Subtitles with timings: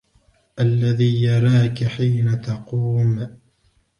[0.59, 3.31] الذي يراك حين تقوم